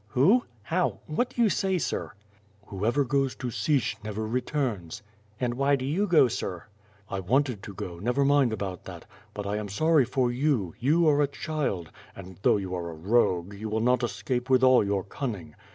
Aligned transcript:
"Who? 0.07 0.45
How? 0.63 0.97
What 1.05 1.29
do 1.29 1.43
you 1.43 1.49
say, 1.49 1.77
sir." 1.77 2.13
"Whoever 2.65 3.03
goes 3.03 3.35
to 3.35 3.51
Sich, 3.51 3.97
never 4.03 4.25
returns." 4.25 5.03
"And 5.39 5.53
why 5.53 5.75
do 5.75 5.85
you 5.85 6.07
go, 6.07 6.27
sir?'' 6.27 6.65
"I 7.07 7.19
wanted 7.19 7.61
to 7.61 7.73
go, 7.75 7.99
never 7.99 8.25
mind 8.25 8.51
about 8.51 8.85
that; 8.85 9.05
but 9.35 9.45
I 9.45 9.57
am 9.57 9.69
sorry 9.69 10.05
for 10.05 10.31
you; 10.31 10.73
you 10.79 11.07
are 11.07 11.21
a 11.21 11.27
child, 11.27 11.91
and 12.15 12.39
though 12.41 12.57
you 12.57 12.73
are 12.73 12.89
a 12.89 12.95
rogue, 12.95 13.53
you 13.53 13.69
will 13.69 13.79
not 13.79 14.01
escape 14.03 14.49
with 14.49 14.63
all 14.63 14.83
your 14.83 15.03
cunning. 15.03 15.53